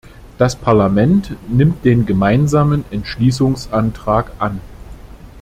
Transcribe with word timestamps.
Das 0.39 0.55
Parlament 0.55 1.37
nimmt 1.47 1.85
den 1.85 2.07
Gemeinsamen 2.07 2.85
Entschließungsantrag 2.89 4.31
an. 4.39 4.59